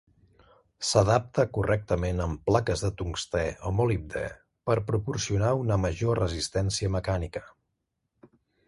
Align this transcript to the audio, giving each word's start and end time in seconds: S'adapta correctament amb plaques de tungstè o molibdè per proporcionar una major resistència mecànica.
S'adapta 0.91 1.43
correctament 1.57 2.23
amb 2.25 2.41
plaques 2.49 2.83
de 2.85 2.91
tungstè 3.03 3.45
o 3.71 3.75
molibdè 3.81 4.25
per 4.71 4.79
proporcionar 4.91 5.55
una 5.65 5.81
major 5.87 6.23
resistència 6.25 6.95
mecànica. 6.99 7.47